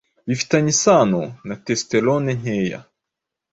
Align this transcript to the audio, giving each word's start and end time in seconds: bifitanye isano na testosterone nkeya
bifitanye 0.27 0.69
isano 0.75 1.21
na 1.47 1.55
testosterone 1.65 2.31
nkeya 2.39 2.79